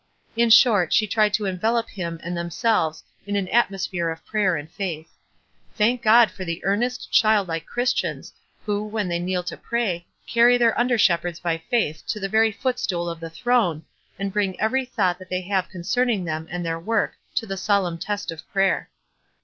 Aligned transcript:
In 0.35 0.49
short 0.49 0.91
she 0.91 1.05
tried 1.05 1.31
to 1.35 1.45
envelop 1.45 1.87
him 1.91 2.19
and 2.23 2.35
themselves 2.35 3.03
in 3.27 3.37
un 3.37 3.47
atmosphere 3.49 4.09
of 4.09 4.25
prayer 4.25 4.55
and 4.55 4.67
faith. 4.67 5.11
Thank 5.75 6.01
G 6.01 6.09
)d 6.09 6.25
for 6.31 6.43
the 6.43 6.59
earnest, 6.65 7.11
childlike 7.11 7.67
Christians, 7.67 8.33
who, 8.65 8.83
when 8.83 9.07
they 9.09 9.19
kneel 9.19 9.43
to 9.43 9.55
pray, 9.55 10.07
carry 10.25 10.57
their 10.57 10.75
under 10.75 10.97
shepherds 10.97 11.39
by 11.39 11.59
faith 11.59 12.01
to 12.07 12.19
the 12.19 12.27
very 12.29 12.51
footstool 12.51 13.07
of 13.11 13.19
the 13.19 13.29
throne, 13.29 13.85
and 14.17 14.33
bring 14.33 14.59
every 14.59 14.85
thought 14.85 15.19
that 15.19 15.29
they 15.29 15.41
have 15.41 15.65
WISE 15.65 15.75
AND 15.75 15.81
OTHERWISE. 15.83 15.97
11 15.97 16.05
concerning 16.07 16.23
them 16.25 16.47
and 16.49 16.65
their 16.65 16.79
work 16.79 17.13
to 17.35 17.45
the 17.45 17.55
solemn 17.55 17.99
test 17.99 18.31
of 18.31 18.41
pr 18.51 18.61
r 18.61 18.65
yer. 18.67 18.87